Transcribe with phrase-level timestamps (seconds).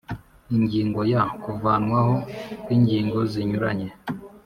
[0.55, 2.15] Ingingo ya kuvanwaho
[2.61, 3.89] kw ingingo zinyuranye